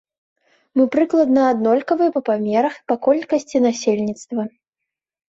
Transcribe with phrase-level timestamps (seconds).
[0.79, 4.47] Мы прыкладна аднолькавыя па памерах і па колькасці насельніцтва.